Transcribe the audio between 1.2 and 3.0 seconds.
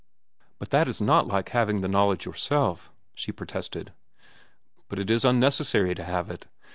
like having the knowledge yourself,"